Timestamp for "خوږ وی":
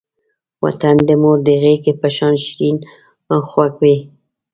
3.49-3.97